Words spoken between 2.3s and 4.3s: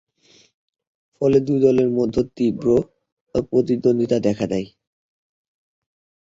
তীব্র প্রতিদ্বন্দ্বিতা